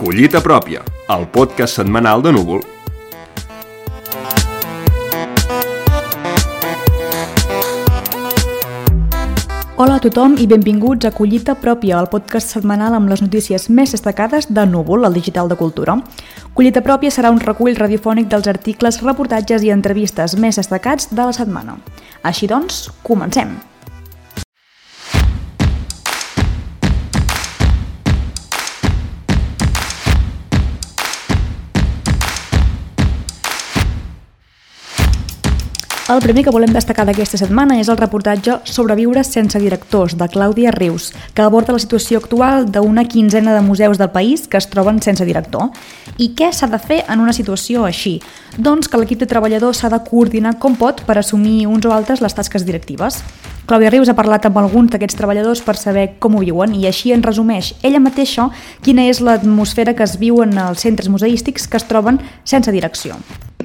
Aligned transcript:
Collita 0.00 0.38
pròpia, 0.38 0.84
el 1.10 1.26
podcast 1.34 1.80
setmanal 1.80 2.22
de 2.22 2.30
Núvol. 2.30 2.79
Hola 9.80 9.94
a 9.96 10.00
tothom 10.04 10.34
i 10.36 10.44
benvinguts 10.44 11.06
a 11.08 11.10
Collita 11.16 11.54
Pròpia, 11.56 11.96
el 12.02 12.10
podcast 12.12 12.50
setmanal 12.52 12.92
amb 12.92 13.08
les 13.08 13.22
notícies 13.24 13.64
més 13.72 13.94
destacades 13.94 14.50
de 14.52 14.66
Núvol, 14.68 15.06
el 15.08 15.16
digital 15.16 15.48
de 15.48 15.56
cultura. 15.56 15.94
Collita 16.52 16.82
Pròpia 16.84 17.08
serà 17.08 17.30
un 17.32 17.40
recull 17.40 17.80
radiofònic 17.80 18.28
dels 18.28 18.50
articles, 18.52 19.00
reportatges 19.00 19.64
i 19.64 19.72
entrevistes 19.72 20.36
més 20.36 20.60
destacats 20.60 21.08
de 21.08 21.24
la 21.24 21.32
setmana. 21.32 21.78
Així 22.20 22.44
doncs, 22.50 22.90
comencem! 23.08 23.56
El 36.10 36.18
primer 36.18 36.42
que 36.42 36.50
volem 36.50 36.72
destacar 36.74 37.04
d'aquesta 37.06 37.38
setmana 37.38 37.76
és 37.78 37.86
el 37.86 37.94
reportatge 38.00 38.56
Sobreviure 38.66 39.22
sense 39.22 39.60
directors, 39.62 40.16
de 40.18 40.26
Clàudia 40.26 40.72
Rius, 40.74 41.12
que 41.36 41.42
aborda 41.44 41.70
la 41.76 41.78
situació 41.78 42.18
actual 42.18 42.64
d'una 42.66 43.04
quinzena 43.06 43.52
de 43.54 43.60
museus 43.62 43.94
del 44.00 44.10
país 44.10 44.48
que 44.50 44.58
es 44.58 44.66
troben 44.72 44.98
sense 44.98 45.22
director. 45.22 45.68
I 46.18 46.32
què 46.34 46.48
s'ha 46.50 46.66
de 46.66 46.80
fer 46.82 47.04
en 47.06 47.22
una 47.22 47.34
situació 47.36 47.84
així? 47.86 48.16
Doncs 48.58 48.90
que 48.90 48.98
l'equip 48.98 49.20
de 49.20 49.28
treballadors 49.30 49.84
s'ha 49.84 49.90
de 49.92 50.00
coordinar 50.08 50.56
com 50.58 50.74
pot 50.74 51.04
per 51.06 51.14
assumir 51.20 51.68
uns 51.70 51.86
o 51.86 51.92
altres 51.94 52.24
les 52.24 52.34
tasques 52.34 52.66
directives. 52.66 53.20
Clàudia 53.70 53.92
Rius 53.94 54.10
ha 54.10 54.16
parlat 54.18 54.48
amb 54.48 54.58
alguns 54.58 54.90
d'aquests 54.90 55.20
treballadors 55.20 55.62
per 55.62 55.76
saber 55.78 56.16
com 56.18 56.34
ho 56.34 56.42
viuen 56.42 56.74
i 56.74 56.88
així 56.90 57.14
en 57.14 57.22
resumeix 57.22 57.76
ella 57.86 58.02
mateixa 58.02 58.48
quina 58.82 59.06
és 59.06 59.22
l'atmosfera 59.22 59.94
que 59.94 60.02
es 60.02 60.18
viu 60.18 60.42
en 60.42 60.58
els 60.58 60.82
centres 60.82 61.06
museístics 61.06 61.70
que 61.70 61.78
es 61.78 61.86
troben 61.86 62.18
sense 62.42 62.74
direcció 62.74 63.20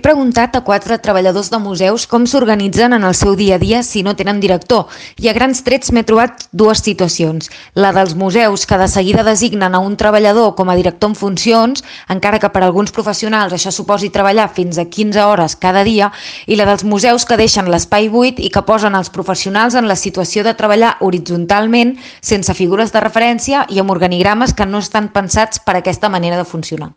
preguntat 0.05 0.53
a 0.53 0.61
quatre 0.61 0.99
treballadors 1.01 1.47
de 1.49 1.57
museus 1.57 2.03
com 2.05 2.27
s'organitzen 2.29 2.93
en 2.93 3.03
el 3.07 3.15
seu 3.17 3.33
dia 3.33 3.55
a 3.55 3.57
dia 3.57 3.79
si 3.81 4.03
no 4.05 4.11
tenen 4.13 4.37
director 4.39 4.83
i 5.17 5.31
a 5.31 5.33
grans 5.33 5.63
trets 5.65 5.89
m'he 5.89 6.03
trobat 6.05 6.43
dues 6.53 6.83
situacions. 6.85 7.47
La 7.73 7.89
dels 7.95 8.13
museus 8.13 8.67
que 8.69 8.77
de 8.77 8.85
seguida 8.87 9.23
designen 9.25 9.73
a 9.73 9.79
un 9.81 9.95
treballador 9.97 10.53
com 10.59 10.69
a 10.69 10.75
director 10.77 11.09
en 11.09 11.15
funcions, 11.17 11.81
encara 12.05 12.37
que 12.37 12.51
per 12.53 12.61
a 12.61 12.67
alguns 12.67 12.93
professionals 12.93 13.55
això 13.57 13.73
suposi 13.73 14.11
treballar 14.13 14.45
fins 14.53 14.77
a 14.77 14.85
15 14.85 15.25
hores 15.25 15.55
cada 15.57 15.81
dia, 15.87 16.11
i 16.45 16.53
la 16.53 16.69
dels 16.69 16.85
museus 16.85 17.25
que 17.25 17.39
deixen 17.41 17.71
l'espai 17.73 18.05
buit 18.13 18.37
i 18.37 18.51
que 18.53 18.61
posen 18.61 18.93
els 18.93 19.09
professionals 19.09 19.73
en 19.73 19.89
la 19.89 19.97
situació 19.97 20.45
de 20.45 20.53
treballar 20.53 20.99
horitzontalment 21.01 21.95
sense 22.21 22.53
figures 22.53 22.93
de 22.93 23.01
referència 23.01 23.65
i 23.73 23.81
amb 23.81 23.97
organigrames 23.97 24.53
que 24.53 24.69
no 24.69 24.85
estan 24.85 25.09
pensats 25.09 25.57
per 25.65 25.79
aquesta 25.79 26.13
manera 26.13 26.37
de 26.37 26.45
funcionar. 26.45 26.93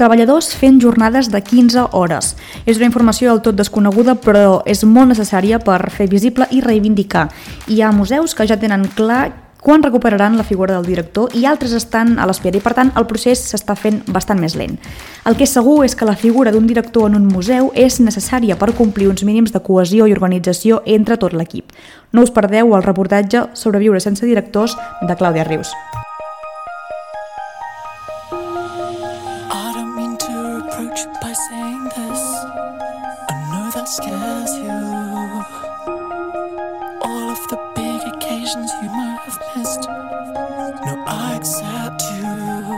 Treballadors 0.00 0.54
fent 0.56 0.78
jornades 0.80 1.26
de 1.28 1.42
15 1.44 1.90
hores. 1.92 2.30
És 2.64 2.78
una 2.78 2.86
informació 2.88 3.28
del 3.28 3.42
tot 3.44 3.58
desconeguda, 3.58 4.14
però 4.16 4.62
és 4.64 4.80
molt 4.88 5.12
necessària 5.12 5.58
per 5.60 5.90
fer 5.92 6.06
visible 6.08 6.46
i 6.56 6.62
reivindicar. 6.64 7.26
Hi 7.68 7.82
ha 7.82 7.92
museus 7.92 8.32
que 8.32 8.46
ja 8.48 8.56
tenen 8.56 8.88
clar 8.96 9.26
quan 9.60 9.84
recuperaran 9.84 10.38
la 10.40 10.48
figura 10.48 10.78
del 10.78 10.88
director 10.88 11.36
i 11.36 11.44
altres 11.44 11.76
estan 11.76 12.16
a 12.16 12.24
l'espera 12.24 12.56
i 12.56 12.64
per 12.64 12.72
tant 12.80 12.94
el 12.96 13.04
procés 13.12 13.44
s'està 13.52 13.76
fent 13.76 14.00
bastant 14.08 14.40
més 14.40 14.56
lent. 14.56 14.80
El 15.28 15.36
que 15.36 15.44
és 15.44 15.52
segur 15.52 15.82
és 15.84 15.92
que 15.92 16.08
la 16.08 16.16
figura 16.16 16.48
d'un 16.48 16.64
director 16.64 17.10
en 17.10 17.20
un 17.20 17.28
museu 17.28 17.68
és 17.76 18.00
necessària 18.00 18.56
per 18.56 18.72
complir 18.72 19.12
uns 19.12 19.20
mínims 19.20 19.52
de 19.52 19.60
cohesió 19.60 20.08
i 20.08 20.16
organització 20.16 20.80
entre 20.86 21.20
tot 21.20 21.36
l'equip. 21.36 21.76
No 22.16 22.24
us 22.24 22.32
perdeu 22.32 22.72
el 22.72 22.88
reportatge 22.88 23.50
Sobreviure 23.52 24.00
sense 24.00 24.24
directors 24.24 24.80
de 25.04 25.12
Clàudia 25.12 25.44
Rius. 25.44 25.76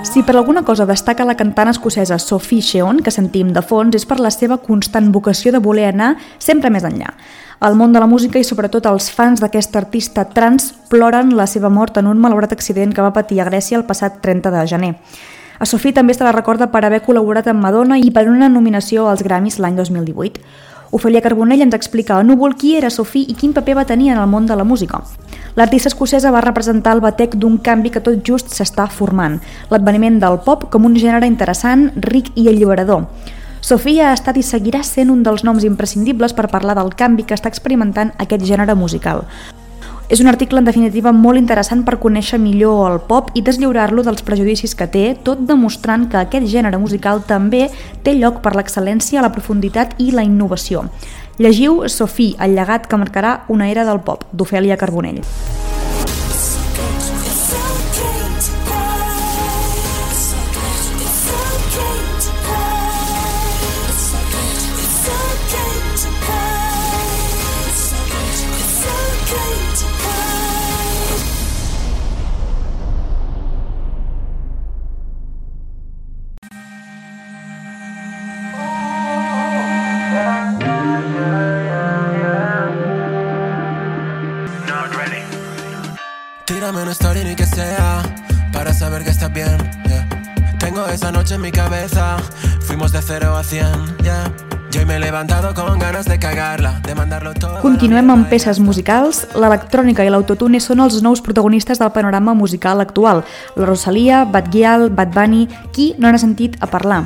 Si 0.04 0.22
per 0.22 0.36
alguna 0.36 0.62
cosa 0.62 0.84
destaca 0.84 1.24
la 1.24 1.34
cantant 1.34 1.70
escocesa 1.70 2.18
Sophie 2.18 2.60
Sheon, 2.60 3.00
que 3.00 3.10
sentim 3.14 3.54
de 3.56 3.62
fons, 3.64 3.96
és 3.96 4.04
per 4.04 4.18
la 4.20 4.28
seva 4.34 4.58
constant 4.60 5.08
vocació 5.14 5.52
de 5.54 5.62
voler 5.64 5.86
anar 5.88 6.10
sempre 6.38 6.68
més 6.68 6.84
enllà. 6.84 7.14
El 7.64 7.78
món 7.80 7.94
de 7.94 8.02
la 8.02 8.10
música 8.10 8.40
i 8.42 8.44
sobretot 8.44 8.84
els 8.90 9.08
fans 9.14 9.40
d'aquesta 9.40 9.80
artista 9.80 10.26
trans 10.28 10.72
ploren 10.90 11.32
la 11.38 11.46
seva 11.46 11.70
mort 11.72 11.96
en 11.96 12.10
un 12.10 12.20
malaurat 12.20 12.52
accident 12.52 12.92
que 12.92 13.04
va 13.04 13.14
patir 13.16 13.40
a 13.40 13.48
Grècia 13.48 13.78
el 13.78 13.86
passat 13.88 14.20
30 14.20 14.52
de 14.52 14.66
gener. 14.66 14.92
A 15.62 15.64
Sophie 15.64 15.94
també 15.94 16.12
se 16.12 16.24
la 16.26 16.34
recorda 16.34 16.66
per 16.72 16.84
haver 16.84 17.04
col·laborat 17.06 17.46
amb 17.48 17.62
Madonna 17.62 17.96
i 17.96 18.10
per 18.10 18.26
una 18.28 18.48
nominació 18.50 19.06
als 19.08 19.22
Grammys 19.22 19.60
l'any 19.62 19.76
2018. 19.78 20.42
Ofelia 20.92 21.22
Carbonell 21.24 21.62
ens 21.64 21.72
explica 21.72 22.18
a 22.18 22.22
Núvol 22.22 22.52
qui 22.52 22.74
era 22.76 22.90
Sofí 22.92 23.22
i 23.24 23.32
quin 23.32 23.54
paper 23.56 23.78
va 23.78 23.86
tenir 23.88 24.10
en 24.12 24.18
el 24.20 24.26
món 24.28 24.44
de 24.44 24.56
la 24.60 24.66
música. 24.68 24.98
L'artista 25.56 25.88
escocesa 25.88 26.30
va 26.30 26.42
representar 26.44 26.92
el 26.92 27.00
batec 27.00 27.38
d'un 27.40 27.56
canvi 27.64 27.88
que 27.94 28.02
tot 28.04 28.20
just 28.28 28.52
s'està 28.52 28.84
formant, 28.92 29.38
l'adveniment 29.72 30.20
del 30.20 30.36
pop 30.44 30.68
com 30.68 30.84
un 30.84 30.98
gènere 31.00 31.24
interessant, 31.24 31.88
ric 31.96 32.28
i 32.36 32.44
alliberador. 32.52 33.06
Sofia 33.64 34.10
ha 34.10 34.18
estat 34.18 34.36
i 34.36 34.44
seguirà 34.44 34.82
sent 34.84 35.08
un 35.08 35.24
dels 35.24 35.46
noms 35.48 35.64
imprescindibles 35.64 36.36
per 36.36 36.50
parlar 36.52 36.76
del 36.76 36.92
canvi 36.92 37.24
que 37.24 37.40
està 37.40 37.48
experimentant 37.48 38.12
aquest 38.20 38.44
gènere 38.44 38.76
musical. 38.76 39.24
És 40.12 40.20
un 40.20 40.28
article 40.28 40.60
en 40.60 40.66
definitiva 40.68 41.08
molt 41.16 41.40
interessant 41.40 41.86
per 41.86 41.94
conèixer 41.96 42.36
millor 42.36 42.82
el 42.90 42.98
pop 43.08 43.30
i 43.32 43.40
deslliurar-lo 43.40 44.04
dels 44.04 44.20
prejudicis 44.26 44.74
que 44.76 44.84
té, 44.92 45.04
tot 45.24 45.40
demostrant 45.48 46.04
que 46.12 46.20
aquest 46.20 46.50
gènere 46.52 46.76
musical 46.76 47.24
també 47.24 47.62
té 48.04 48.12
lloc 48.18 48.42
per 48.44 48.52
l'excel·lència, 48.52 49.24
la 49.24 49.32
profunditat 49.32 49.96
i 50.04 50.10
la 50.12 50.28
innovació. 50.28 50.84
Llegiu 51.40 51.86
Sofí, 51.88 52.34
el 52.44 52.60
llegat 52.60 52.92
que 52.92 53.00
marcarà 53.00 53.38
una 53.48 53.72
era 53.72 53.88
del 53.88 54.04
pop, 54.04 54.28
d'Ofèlia 54.36 54.76
Carbonell. 54.76 55.24
Tírame 86.72 86.84
una 86.84 86.92
story 86.92 87.22
ni 87.24 87.34
que 87.34 87.44
sea 87.44 88.02
para 88.50 88.72
saber 88.72 89.04
que 89.04 89.10
estás 89.10 89.30
bien. 89.30 89.58
Yeah. 89.84 90.08
Tengo 90.58 90.86
esa 90.86 91.12
noche 91.12 91.34
en 91.34 91.42
mi 91.42 91.52
cabeza, 91.52 92.16
fuimos 92.60 92.92
de 92.92 93.02
0 93.02 93.36
a 93.36 93.44
100. 93.44 93.98
Yeah. 94.02 94.32
Jo 94.72 94.86
m'he 94.86 94.98
levantado 94.98 95.52
con 95.52 95.78
ganas 95.78 96.06
de 96.06 96.18
cagarla, 96.18 96.80
de 96.80 96.94
mandarlo 96.94 97.34
todo... 97.34 97.60
Continuem 97.60 98.08
amb 98.08 98.30
peces 98.30 98.56
musicals. 98.58 99.26
L'electrònica 99.36 100.00
i 100.00 100.08
l'autotune 100.08 100.62
són 100.64 100.80
els 100.80 101.02
nous 101.04 101.20
protagonistes 101.20 101.76
del 101.76 101.92
panorama 101.92 102.32
musical 102.32 102.80
actual. 102.80 103.20
La 103.54 103.68
Rosalia, 103.68 104.24
Bad 104.24 104.48
Gyal, 104.48 104.88
Bad 104.88 105.12
Bunny... 105.12 105.44
Qui 105.76 105.92
no 105.98 106.08
n'ha 106.08 106.24
sentit 106.24 106.56
a 106.64 106.70
parlar? 106.72 107.02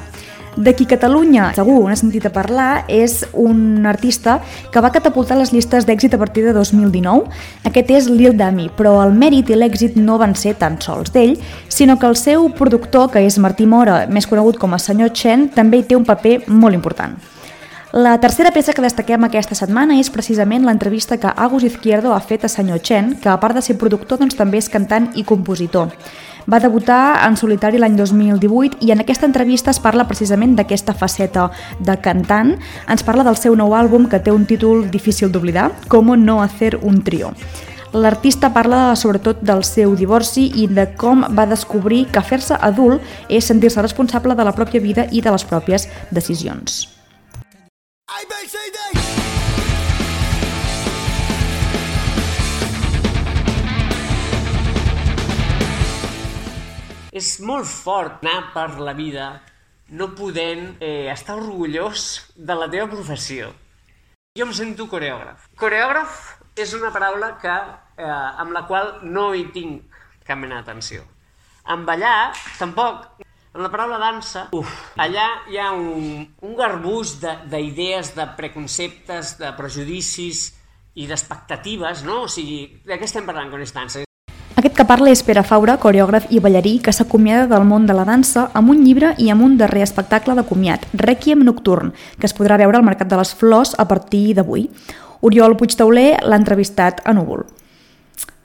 De 0.56 0.72
qui 0.72 0.86
Catalunya 0.88 1.50
segur 1.52 1.82
n'ha 1.84 1.96
sentit 2.00 2.24
a 2.24 2.32
parlar 2.32 2.86
és 2.88 3.18
un 3.36 3.84
artista 3.84 4.38
que 4.72 4.80
va 4.80 4.88
catapultar 4.94 5.36
les 5.36 5.52
llistes 5.52 5.84
d'èxit 5.84 6.16
a 6.16 6.18
partir 6.18 6.46
de 6.46 6.54
2019. 6.56 7.28
Aquest 7.68 7.92
és 7.92 8.08
Lil 8.08 8.32
Dami, 8.38 8.70
però 8.72 8.94
el 9.04 9.12
mèrit 9.12 9.52
i 9.52 9.58
l'èxit 9.58 10.00
no 10.00 10.16
van 10.16 10.32
ser 10.34 10.54
tan 10.56 10.80
sols 10.80 11.12
d'ell, 11.12 11.36
sinó 11.68 11.98
que 12.00 12.08
el 12.08 12.16
seu 12.16 12.48
productor, 12.56 13.10
que 13.12 13.20
és 13.20 13.36
Martí 13.36 13.68
Mora, 13.68 14.06
més 14.08 14.26
conegut 14.26 14.56
com 14.56 14.72
a 14.72 14.80
Senyor 14.80 15.12
Chen, 15.12 15.50
també 15.52 15.82
hi 15.82 15.88
té 15.90 15.96
un 15.96 16.08
paper 16.08 16.46
molt 16.48 16.74
important. 16.74 17.20
La 17.92 18.16
tercera 18.20 18.50
peça 18.52 18.72
que 18.76 18.82
destaquem 18.84 19.22
aquesta 19.24 19.54
setmana 19.56 19.94
és 20.00 20.10
precisament 20.12 20.64
l'entrevista 20.64 21.16
que 21.20 21.30
Agus 21.36 21.64
Izquierdo 21.64 22.10
ha 22.12 22.20
fet 22.20 22.44
a 22.44 22.50
Senyor 22.52 22.80
Chen, 22.80 23.14
que 23.20 23.28
a 23.28 23.36
part 23.40 23.54
de 23.56 23.62
ser 23.64 23.76
productor 23.80 24.18
doncs, 24.20 24.36
també 24.36 24.58
és 24.58 24.68
cantant 24.72 25.12
i 25.14 25.24
compositor. 25.24 25.92
Va 26.46 26.60
debutar 26.62 27.26
en 27.26 27.34
solitari 27.34 27.80
l'any 27.82 27.96
2018 27.98 28.78
i 28.86 28.92
en 28.94 29.02
aquesta 29.02 29.26
entrevista 29.26 29.72
es 29.72 29.80
parla 29.82 30.06
precisament 30.06 30.54
d'aquesta 30.54 30.94
faceta 30.94 31.48
de 31.82 31.96
cantant. 32.02 32.54
Ens 32.86 33.02
parla 33.02 33.24
del 33.26 33.38
seu 33.40 33.56
nou 33.58 33.74
àlbum 33.74 34.06
que 34.06 34.20
té 34.22 34.30
un 34.30 34.46
títol 34.46 34.86
difícil 34.90 35.32
d'oblidar, 35.32 35.72
Com 35.88 36.14
no 36.22 36.40
hacer 36.42 36.76
un 36.82 37.02
trio. 37.02 37.32
L'artista 37.92 38.52
parla 38.52 38.94
sobretot 38.94 39.40
del 39.40 39.64
seu 39.64 39.94
divorci 39.96 40.50
i 40.54 40.66
de 40.68 40.86
com 41.00 41.24
va 41.34 41.46
descobrir 41.46 42.06
que 42.12 42.22
fer-se 42.22 42.54
adult 42.60 43.02
és 43.28 43.44
sentir-se 43.44 43.82
responsable 43.82 44.34
de 44.34 44.44
la 44.44 44.54
pròpia 44.54 44.80
vida 44.80 45.06
i 45.10 45.22
de 45.22 45.32
les 45.32 45.44
pròpies 45.44 45.88
decisions. 46.10 46.86
ABCD! 48.06 48.65
És 57.16 57.38
molt 57.40 57.64
fort 57.64 58.24
anar 58.26 58.50
per 58.52 58.66
la 58.84 58.92
vida 58.92 59.26
no 59.96 60.10
podent 60.18 60.74
eh, 60.84 61.08
estar 61.08 61.38
orgullós 61.38 62.02
de 62.36 62.56
la 62.58 62.66
teva 62.68 62.90
professió. 62.90 63.52
Jo 64.36 64.44
em 64.44 64.52
sento 64.52 64.84
coreògraf. 64.90 65.46
Coreògraf 65.56 66.18
és 66.60 66.74
una 66.76 66.90
paraula 66.92 67.30
que, 67.40 67.54
eh, 67.96 68.10
amb 68.42 68.52
la 68.52 68.66
qual 68.68 68.98
no 69.06 69.30
hi 69.32 69.46
tinc 69.54 69.96
cap 70.28 70.36
mena 70.42 70.60
d'atenció. 70.60 71.06
En 71.72 71.86
ballar, 71.88 72.34
tampoc. 72.58 73.06
En 73.56 73.64
la 73.64 73.70
paraula 73.72 73.96
dansa, 73.96 74.48
uf, 74.52 74.72
allà 75.00 75.26
hi 75.48 75.56
ha 75.56 75.70
un, 75.72 76.26
un 76.44 76.56
garbuix 76.58 77.14
d'idees, 77.22 78.10
de, 78.12 78.18
de 78.20 78.26
preconceptes, 78.36 79.38
de 79.40 79.54
prejudicis 79.56 80.50
i 80.92 81.08
d'expectatives, 81.08 82.04
no? 82.04 82.26
O 82.26 82.28
sigui, 82.28 82.82
de 82.84 83.00
què 83.00 83.08
estem 83.08 83.24
parlant 83.24 83.48
quan 83.54 83.64
és 83.64 83.72
dansa? 83.72 84.04
Aquest 84.56 84.72
que 84.72 84.86
parla 84.88 85.10
és 85.12 85.20
Pere 85.20 85.42
Faura, 85.44 85.74
coreògraf 85.76 86.30
i 86.32 86.38
ballarí, 86.40 86.78
que 86.80 86.92
s'acomiada 86.96 87.44
del 87.50 87.66
món 87.68 87.84
de 87.84 87.92
la 87.92 88.06
dansa 88.08 88.46
amb 88.56 88.72
un 88.72 88.78
llibre 88.86 89.10
i 89.20 89.28
amb 89.28 89.44
un 89.44 89.58
darrer 89.60 89.82
espectacle 89.84 90.32
de 90.38 90.46
comiat, 90.48 90.86
Requiem 90.96 91.42
Nocturn, 91.44 91.90
que 92.16 92.24
es 92.24 92.32
podrà 92.32 92.56
veure 92.56 92.80
al 92.80 92.86
Mercat 92.86 93.10
de 93.10 93.18
les 93.20 93.34
Flors 93.36 93.74
a 93.76 93.84
partir 93.84 94.32
d'avui. 94.38 94.70
Oriol 95.20 95.58
Puigtauler 95.60 96.22
l'ha 96.24 96.40
entrevistat 96.40 97.04
a 97.04 97.12
Núvol. 97.12 97.44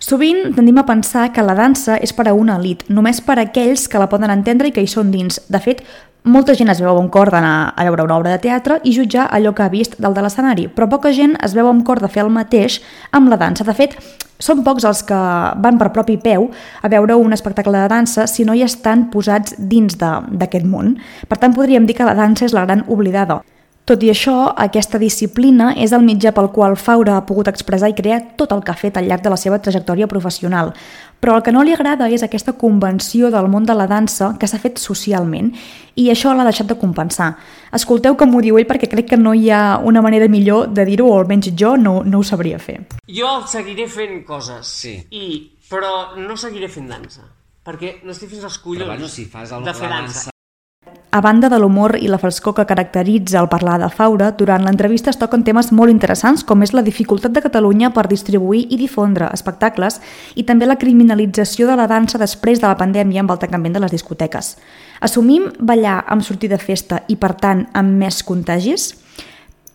Sovint 0.03 0.51
tendim 0.57 0.81
a 0.81 0.83
pensar 0.83 1.29
que 1.31 1.45
la 1.47 1.55
dansa 1.55 1.95
és 2.03 2.11
per 2.11 2.27
a 2.27 2.35
una 2.35 2.57
elit, 2.59 2.83
només 2.89 3.23
per 3.23 3.37
a 3.37 3.45
aquells 3.45 3.87
que 3.87 4.01
la 4.01 4.09
poden 4.11 4.35
entendre 4.35 4.67
i 4.67 4.75
que 4.75 4.83
hi 4.83 4.91
són 4.91 5.13
dins. 5.15 5.39
De 5.47 5.63
fet, 5.63 5.85
molta 6.23 6.53
gent 6.53 6.69
es 6.69 6.81
veu 6.81 6.97
amb 6.97 7.09
cor 7.11 7.31
d'anar 7.33 7.73
a 7.75 7.85
veure 7.87 8.03
una 8.05 8.17
obra 8.19 8.35
de 8.35 8.41
teatre 8.43 8.79
i 8.83 8.93
jutjar 8.93 9.27
allò 9.33 9.53
que 9.57 9.63
ha 9.63 9.73
vist 9.73 9.97
dalt 9.99 10.15
de 10.17 10.21
l'escenari, 10.21 10.67
però 10.69 10.87
poca 10.89 11.13
gent 11.13 11.37
es 11.43 11.55
veu 11.57 11.67
amb 11.67 11.85
cor 11.85 12.01
de 12.01 12.09
fer 12.09 12.23
el 12.25 12.33
mateix 12.33 12.81
amb 13.11 13.29
la 13.31 13.39
dansa. 13.41 13.65
De 13.65 13.73
fet, 13.73 13.97
són 14.41 14.63
pocs 14.65 14.85
els 14.85 15.03
que 15.05 15.21
van 15.61 15.77
per 15.77 15.91
propi 15.93 16.17
peu 16.21 16.49
a 16.81 16.89
veure 16.89 17.17
un 17.17 17.33
espectacle 17.33 17.77
de 17.77 17.87
dansa 17.89 18.27
si 18.27 18.45
no 18.45 18.53
hi 18.57 18.65
estan 18.65 19.09
posats 19.13 19.55
dins 19.57 19.97
d'aquest 19.97 20.65
món. 20.65 20.97
Per 21.27 21.37
tant, 21.37 21.55
podríem 21.57 21.85
dir 21.85 21.97
que 21.97 22.07
la 22.07 22.17
dansa 22.17 22.45
és 22.45 22.57
la 22.57 22.65
gran 22.65 22.85
oblidada. 22.87 23.41
Tot 23.91 24.05
i 24.07 24.07
això, 24.07 24.33
aquesta 24.55 24.95
disciplina 25.01 25.73
és 25.75 25.91
el 25.91 26.05
mitjà 26.05 26.31
pel 26.31 26.45
qual 26.55 26.77
Faura 26.79 27.17
ha 27.17 27.23
pogut 27.27 27.49
expressar 27.51 27.89
i 27.91 27.95
crear 27.97 28.21
tot 28.39 28.53
el 28.55 28.61
que 28.63 28.71
ha 28.71 28.79
fet 28.79 28.95
al 28.95 29.09
llarg 29.09 29.25
de 29.25 29.33
la 29.33 29.39
seva 29.41 29.57
trajectòria 29.59 30.07
professional. 30.07 30.71
Però 31.19 31.33
el 31.35 31.43
que 31.43 31.51
no 31.51 31.59
li 31.67 31.73
agrada 31.75 32.07
és 32.07 32.23
aquesta 32.23 32.53
convenció 32.61 33.27
del 33.33 33.49
món 33.51 33.67
de 33.67 33.75
la 33.75 33.89
dansa 33.91 34.29
que 34.39 34.47
s'ha 34.47 34.61
fet 34.63 34.79
socialment 34.79 35.51
i 35.99 36.07
això 36.07 36.31
l'ha 36.31 36.47
deixat 36.47 36.71
de 36.71 36.79
compensar. 36.79 37.33
Escolteu 37.75 38.15
com 38.15 38.31
ho 38.31 38.45
diu 38.47 38.61
ell 38.61 38.69
perquè 38.71 38.87
crec 38.87 39.11
que 39.11 39.19
no 39.19 39.35
hi 39.35 39.51
ha 39.51 39.81
una 39.83 39.99
manera 39.99 40.31
millor 40.31 40.71
de 40.71 40.87
dir-ho, 40.87 41.11
o 41.11 41.19
almenys 41.19 41.51
jo 41.51 41.75
no, 41.75 41.99
no 42.07 42.23
ho 42.23 42.23
sabria 42.23 42.63
fer. 42.63 42.79
Jo 43.11 43.41
seguiré 43.43 43.91
fent 43.91 44.21
coses, 44.23 44.71
sí. 44.71 44.95
I, 45.11 45.51
però 45.67 46.15
no 46.15 46.39
seguiré 46.39 46.71
fent 46.71 46.87
dansa 46.95 47.27
perquè 47.61 47.97
no 48.07 48.15
estic 48.15 48.31
fins 48.31 48.47
als 48.47 48.55
collons 48.57 48.87
però, 48.87 48.95
bueno, 48.95 49.07
si 49.11 49.27
fas 49.29 49.51
el, 49.51 49.67
de 49.67 49.75
fer 49.75 49.89
la 49.89 49.99
dansa. 49.99 50.31
A 51.13 51.19
banda 51.19 51.49
de 51.51 51.57
l'humor 51.59 51.97
i 51.99 52.07
la 52.07 52.15
frescor 52.15 52.53
que 52.55 52.63
caracteritza 52.63 53.41
el 53.41 53.49
parlar 53.51 53.73
de 53.81 53.89
Faura, 53.91 54.29
durant 54.31 54.63
l'entrevista 54.63 55.09
es 55.11 55.17
toquen 55.19 55.41
temes 55.43 55.73
molt 55.75 55.91
interessants 55.91 56.45
com 56.47 56.61
és 56.63 56.71
la 56.71 56.85
dificultat 56.85 57.33
de 57.35 57.41
Catalunya 57.43 57.89
per 57.91 58.05
distribuir 58.07 58.61
i 58.71 58.77
difondre 58.79 59.27
espectacles 59.35 59.99
i 60.39 60.45
també 60.47 60.69
la 60.69 60.77
criminalització 60.79 61.67
de 61.67 61.75
la 61.75 61.89
dansa 61.91 62.15
després 62.21 62.61
de 62.61 62.69
la 62.69 62.77
pandèmia 62.79 63.25
amb 63.25 63.33
el 63.35 63.41
tancament 63.41 63.75
de 63.75 63.81
les 63.83 63.91
discoteques. 63.91 64.53
Assumim 65.03 65.49
ballar 65.59 65.97
amb 66.07 66.23
sortir 66.23 66.47
de 66.47 66.59
festa 66.61 67.01
i, 67.09 67.17
per 67.19 67.33
tant, 67.35 67.65
amb 67.73 67.91
més 67.99 68.21
contagis? 68.23 68.93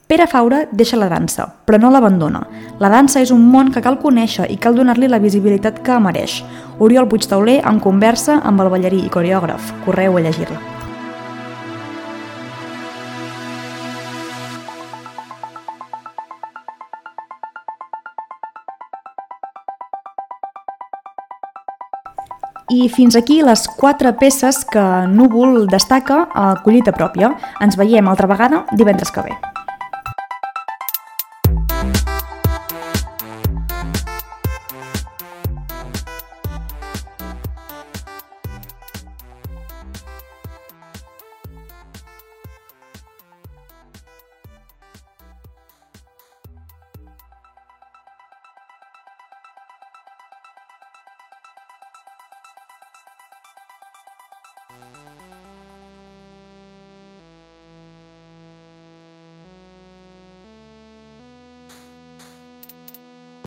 Pere 0.09 0.25
Faura 0.31 0.63
deixa 0.73 0.97
la 0.97 1.11
dansa, 1.13 1.51
però 1.67 1.77
no 1.83 1.91
l'abandona. 1.93 2.47
La 2.81 2.89
dansa 2.89 3.21
és 3.21 3.35
un 3.35 3.45
món 3.51 3.75
que 3.75 3.83
cal 3.85 3.99
conèixer 4.01 4.49
i 4.49 4.57
cal 4.57 4.79
donar-li 4.79 5.13
la 5.13 5.21
visibilitat 5.21 5.83
que 5.85 6.01
mereix. 6.01 6.39
Oriol 6.79 7.11
Puigtauler 7.13 7.59
en 7.61 7.83
conversa 7.85 8.39
amb 8.41 8.65
el 8.65 8.73
ballarí 8.73 9.03
i 9.05 9.13
coreògraf. 9.13 9.75
Correu 9.85 10.17
a 10.17 10.25
llegir-la. 10.25 10.76
I 22.69 22.89
fins 22.91 23.15
aquí 23.15 23.43
les 23.47 23.69
quatre 23.79 24.11
peces 24.19 24.65
que 24.67 24.83
Núvol 25.07 25.69
destaca 25.71 26.25
a 26.35 26.49
collita 26.65 26.95
pròpia. 26.97 27.31
Ens 27.63 27.79
veiem 27.79 28.11
altra 28.11 28.27
vegada 28.27 28.65
divendres 28.75 29.15
que 29.15 29.29
ve. 29.29 29.37